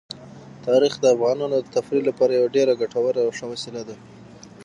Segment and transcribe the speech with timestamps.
[0.65, 3.95] تاریخ د افغانانو د تفریح لپاره یوه ډېره ګټوره او ښه وسیله ده.